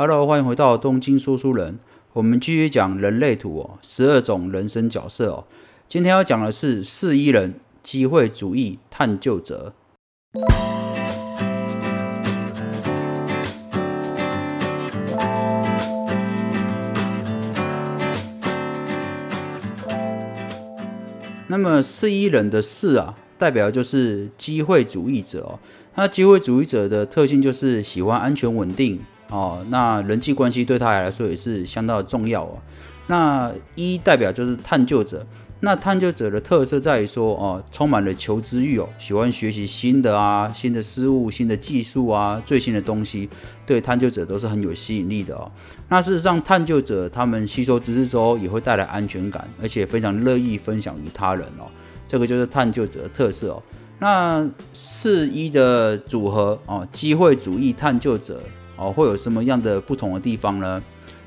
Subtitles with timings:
[0.00, 1.80] Hello，欢迎回到东京说书人。
[2.12, 5.44] 我们继续讲人类图哦，十二种人生角色哦。
[5.88, 9.72] 今天要讲的是四一人机会主义探究者。
[21.48, 25.58] 那么四一人的四啊，代表就是机会主义者哦。
[25.96, 29.00] 那机会主义者的特性就是喜欢安全稳定
[29.30, 29.64] 哦。
[29.70, 32.58] 那人际关系对他来说也是相当的重要哦。
[33.06, 35.26] 那一代表就是探究者。
[35.60, 43.28] 那探究者的特色在于说哦，充满了求知欲哦，喜欢学习新的啊、新的事物、新的技术啊、最新的东西，
[43.66, 45.50] 对探究者都是很有吸引力的哦。
[45.88, 51.66] 那事实上，探究者他们吸收知识之后也会带来安全感，而且非常乐意分享于他人哦。
[52.06, 53.60] 这个就是探究者的特色哦。
[53.98, 58.40] 那四一的组合哦，机会主义探究者
[58.78, 60.82] 哦，会有什么样的不同的地方呢？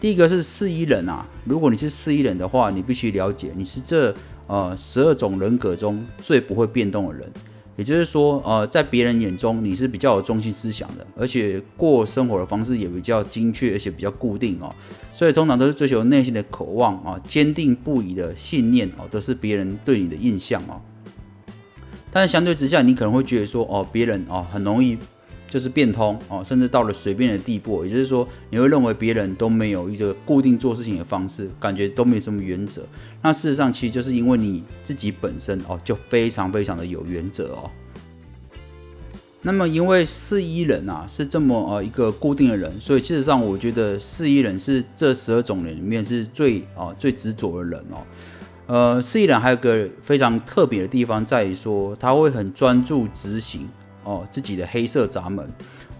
[0.00, 4.14] 第一个是四一人啊，如果你是四一人的话，你必须了解你是这
[4.46, 7.32] 呃十二种人格中最不会变动的人，
[7.76, 14.74] 也就是说，呃，在别人眼中你是比较有中心思想的，而且过生活的方式也比较精确，而且比较固定哦，
[15.14, 20.78] 所以通常都是追求内心的渴望啊，坚定不移的信念哦，都是别人对你的印象哦。
[22.10, 24.98] 但是相对之下，你可能会觉得说，哦，别人哦很容易。
[25.54, 32.84] 就是变通哦，甚至到了随便的地步，也就是说，你会认为别人都没有一个固定做事情的方式，感觉都没什么原则。
[33.22, 37.70] 那事实上，其实就是因为你自己本身哦，就非常非常的有原则哦。
[39.42, 48.02] 那么，因为四一人啊是这么呃一个固定的人，所以事实上，我觉得四一人是这十二种人里面是最啊最执着的人哦。
[48.66, 53.68] 呃，四一人还有个非常特别的地方在于说，他会很专注执行。
[54.04, 55.50] 哦，自己的黑色闸门。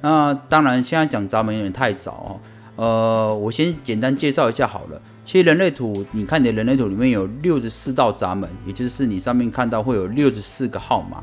[0.00, 2.40] 那当然，现在讲闸门有点太早哦。
[2.76, 5.00] 呃，我先简单介绍一下好了。
[5.24, 11.22] 其实人类图，你看你的人类图里面有六十四道闸门，也就是你上面看到会有六十四个号码。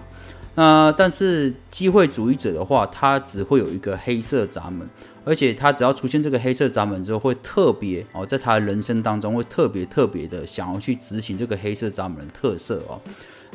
[0.55, 4.89] 那但是机会主义者的话，他只会有一个黑色闸门，
[5.23, 12.99] 而且他只要出现这个黑色闸门之后，会特别哦，在他人生当中会特别特别的想要去执行这个黑色闸门的特色哦。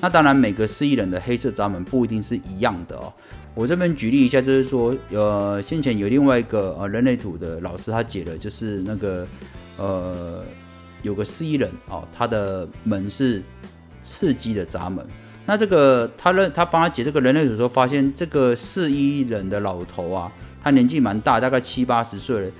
[0.01, 3.13] 那当然，每个失忆人的黑色闸门不一定是一样的哦。
[3.55, 9.27] 我这边举例一下，就是说，呃，先前有另外一个呃人类图的老师，他解了，就是那个
[9.79, 10.45] 呃
[11.03, 13.43] 有个失忆人哦，他的门是
[14.03, 15.05] 刺激的闸门。
[15.47, 20.31] 那这个他认他帮他解这个人类图的时候，发现这个四一人的老头啊，
[20.61, 22.51] 他年纪蛮大，大概七八十岁了。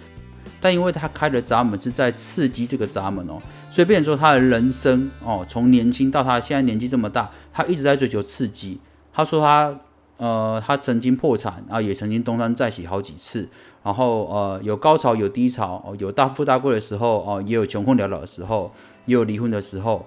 [0.67, 3.41] 但因为他开的闸门是在刺激这个闸门哦，
[3.71, 8.81] 所以变成说他的人生哦，从年轻到他现在年纪这么大，他一直在追求刺激。
[9.13, 9.79] 他说他
[10.17, 13.49] 呃，他曾经破产啊，也曾经东山再起好几次，
[13.85, 18.73] 然后呃，有高潮有低潮哦，有大富大贵的时候哦，也有穷困潦倒的时候，
[19.05, 20.05] 也有离婚的时候。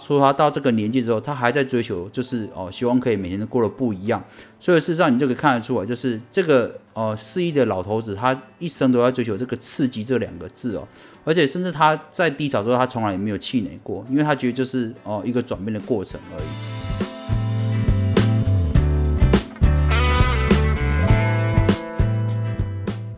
[0.00, 4.22] 说他到这个年纪之后，他还在追求，就是哦，希望可以每天都过得不一样。
[4.58, 10.86] 所以事实上，你就可以看得出来，就是这个呃四亿的老头子，他一生都在追求这个刺激这两个字哦。
[11.24, 16.44] 而且甚至他在低潮之后，他从来也没有气馁过，因为他觉得就是哦一个转变的过程而已。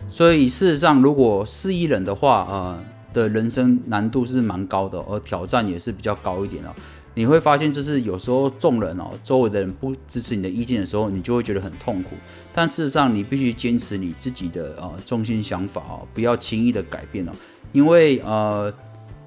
[0.08, 2.78] 所以事实上，如果四亿人的话，呃。
[3.12, 6.74] 的人生难度是蛮高的，而挑战也是比较高一点哦。
[7.14, 12.10] 你会发现，就是有时候众人哦，周围的人不支持你的意见的时候，你就会觉得很痛苦。
[12.54, 17.32] 但事实上，你必须坚持你自己的呃中心想法哦，不要轻易的改变哦。
[17.72, 18.72] 因为呃，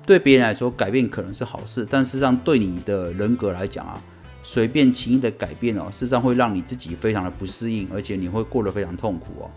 [0.06, 4.02] 对别人来说改变可能是好事，但事实上对你的人格来讲啊，
[4.42, 9.52] 随便轻易的改变哦，事实上会让你自己非常的不适应，而且你会过得非常痛苦哦。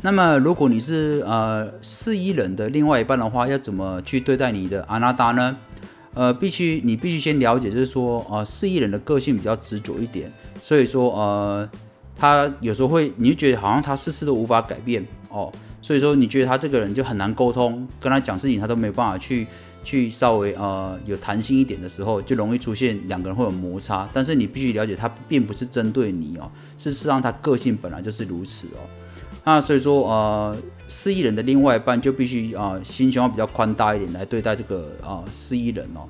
[0.00, 5.56] 那么，如果你是呃四一人的另外一半的话，要怎么去对待你的阿纳达呢？
[6.14, 11.68] 呃，必须你必须先了解，就是说，呃，四一人的个性比较执着一点，所以说，呃，
[12.16, 19.46] 他有时候会，你就觉得好像他事事都无法改变哦，所以说你觉得他这个人就很难沟通，跟他讲事情他都没有办法去
[19.84, 24.08] 去稍微呃有弹性一点的时候，就容易出现两个人会有摩擦。
[24.12, 28.82] 但是你必须了解，他并不是针对你哦，事实上他个性本来就是如此哦。
[29.44, 30.56] 那所以说，呃，
[30.86, 36.08] 四亿人的另外一半就必须啊，心胸要比较宽大一点来对待这个啊四亿人哦。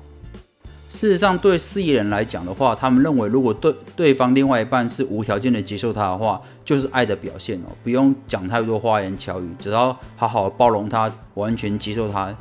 [0.89, 12.35] 事实上，对四亿人来讲的话，他们认为如果对对方另外一半是无条件的接受他的话，就是爱的表现哦，不用讲太多花言巧语，只要好好包容他，完全接受他，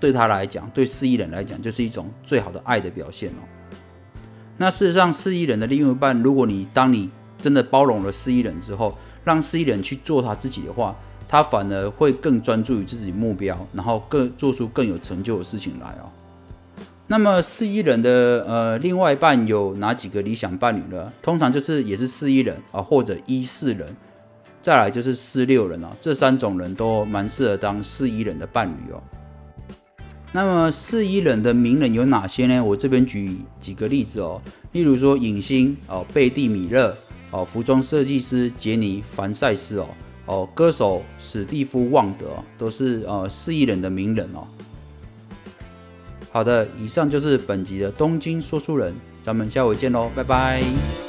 [0.00, 3.46] 对他来讲，对四亿人来讲，就是一种最好的爱的表现哦。
[4.56, 7.08] 那事实上，四亿人的另一半，如果你当你
[7.38, 10.94] 真的包容了四亿人之后，让四一人去做他自己的话，
[11.26, 16.06] 他反而会更专注于自己目标，然后更做出更有成就的事情来哦。
[17.06, 21.12] 那么四一人的呃另外一半有哪几个理想伴侣呢？
[21.22, 23.94] 通常就是也是四一人啊，或者一四人，
[24.62, 29.02] 再来就是四六人啊，这三种人都蛮适合当四一人的伴侣哦。
[30.32, 32.64] 那么四一人的名人有哪些呢？
[32.64, 34.40] 我这边举几个例子哦，
[34.72, 36.96] 例如说影星哦，贝蒂米勒
[37.34, 39.88] 哦，服装设计师杰尼凡塞斯哦，
[40.26, 42.26] 哦，歌手史蒂夫旺德
[42.56, 44.46] 都是呃四亿人的名人哦。
[46.30, 51.03] 好的，以上就是本集的东京说书人，咱们下回见喽，拜拜。